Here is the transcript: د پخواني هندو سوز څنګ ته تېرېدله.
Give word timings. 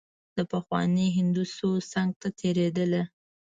د 0.37 0.39
پخواني 0.51 1.07
هندو 1.17 1.43
سوز 1.55 1.81
څنګ 1.93 2.09
ته 2.21 2.27
تېرېدله. 2.39 3.01